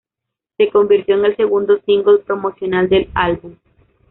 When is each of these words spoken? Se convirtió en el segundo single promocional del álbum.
Se 0.57 0.67
convirtió 0.71 1.13
en 1.13 1.25
el 1.25 1.37
segundo 1.37 1.77
single 1.85 2.17
promocional 2.25 2.89
del 2.89 3.11
álbum. 3.13 3.57